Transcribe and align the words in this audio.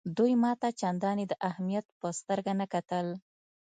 دوی 0.17 0.33
ما 0.41 0.51
ته 0.61 0.67
چنداني 0.79 1.25
د 1.27 1.33
اهمیت 1.49 1.85
په 1.99 2.07
سترګه 2.19 2.51
نه 2.61 2.65
کتل. 2.73 3.07